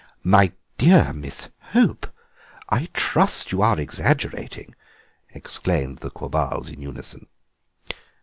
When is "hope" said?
1.75-2.07